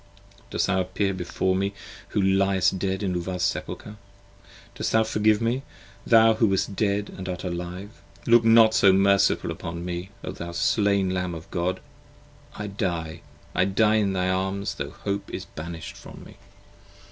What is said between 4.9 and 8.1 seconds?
thou forgive me? thou who wast Dead & art Alive?